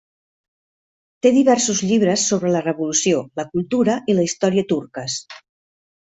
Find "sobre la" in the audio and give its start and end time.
2.31-2.61